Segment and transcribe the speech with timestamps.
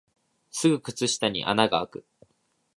[0.49, 2.07] すぐ靴下に穴があく